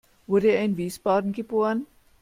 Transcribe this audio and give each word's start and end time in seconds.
Wurde 0.25 0.47
er 0.47 0.63
in 0.65 0.77
Wiesbaden 0.77 1.31
geboren? 1.31 1.85